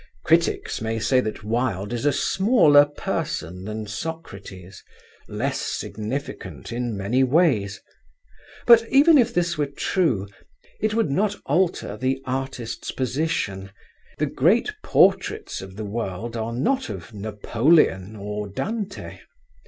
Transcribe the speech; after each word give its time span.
Critics 0.23 0.81
may 0.81 0.97
say 0.97 1.19
that 1.19 1.43
Wilde 1.43 1.93
is 1.93 2.07
a 2.07 2.11
smaller 2.11 2.85
person 2.87 3.65
than 3.65 3.85
Socrates, 3.85 4.83
less 5.29 5.61
significant 5.61 6.71
in 6.71 6.97
many 6.97 7.23
ways: 7.23 7.83
but 8.65 8.83
even 8.89 9.15
if 9.19 9.31
this 9.31 9.59
were 9.59 9.67
true, 9.67 10.27
it 10.79 10.95
would 10.95 11.11
not 11.11 11.35
alter 11.45 11.97
the 11.97 12.19
artist's 12.25 12.89
position; 12.89 13.69
the 14.17 14.25
great 14.25 14.73
portraits 14.81 15.61
of 15.61 15.75
the 15.75 15.85
world 15.85 16.35
are 16.35 16.51
not 16.51 16.89
of 16.89 17.13
Napoleon 17.13 18.15
or 18.15 18.47
Dante. 18.49 19.19